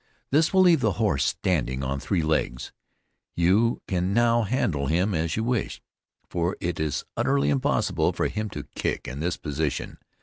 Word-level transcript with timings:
This 0.31 0.51
will 0.51 0.61
leave 0.63 0.79
the 0.79 0.93
horse 0.93 1.23
standing 1.23 1.83
on 1.83 1.99
three 1.99 2.23
legs; 2.23 2.71
you 3.35 3.83
can 3.87 4.15
now 4.15 4.41
handle 4.41 4.87
him 4.87 5.13
as 5.13 5.35
you 5.35 5.43
wish, 5.43 5.79
for 6.27 6.57
it 6.59 6.79
is 6.79 7.05
utterly 7.15 7.51
impossible 7.51 8.11
for 8.11 8.27
him 8.27 8.49
to 8.49 8.63
kick 8.73 9.07
in 9.07 9.19
this 9.19 9.37
position. 9.37 9.99